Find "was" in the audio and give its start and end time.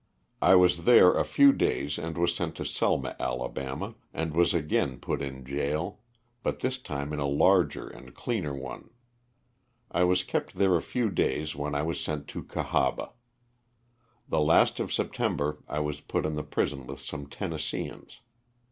0.55-0.85, 2.17-2.33, 4.33-4.51, 10.05-10.23, 11.83-12.01, 15.81-16.01